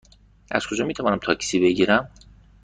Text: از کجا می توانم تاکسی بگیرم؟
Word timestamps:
از 0.51 0.67
کجا 0.67 0.85
می 0.85 0.93
توانم 0.93 1.17
تاکسی 1.17 1.59
بگیرم؟ 1.59 2.11